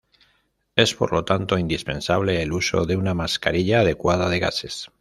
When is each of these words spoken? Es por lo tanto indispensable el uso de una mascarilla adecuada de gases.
Es 0.75 0.95
por 0.95 1.11
lo 1.13 1.25
tanto 1.25 1.59
indispensable 1.59 2.41
el 2.41 2.53
uso 2.53 2.87
de 2.87 2.97
una 2.97 3.13
mascarilla 3.13 3.81
adecuada 3.81 4.29
de 4.29 4.39
gases. 4.39 4.89